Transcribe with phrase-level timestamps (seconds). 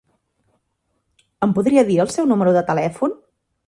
[1.47, 3.19] Em podria dir el seu número de telèfon?